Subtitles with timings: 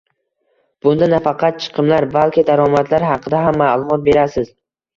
[0.85, 4.53] Bunda nafaqat chiqimlar, balki daromadlar haqida ham ma’lumot berasiz.